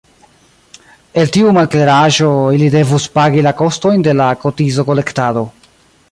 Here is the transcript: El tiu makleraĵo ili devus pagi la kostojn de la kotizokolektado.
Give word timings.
El 1.23 1.27
tiu 1.35 1.51
makleraĵo 1.57 2.29
ili 2.59 2.69
devus 2.75 3.05
pagi 3.17 3.43
la 3.49 3.53
kostojn 3.59 4.05
de 4.09 4.15
la 4.23 4.31
kotizokolektado. 4.45 5.45